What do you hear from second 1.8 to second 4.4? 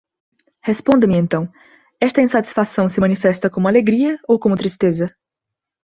esta insatisfação se manifesta como alegria, ou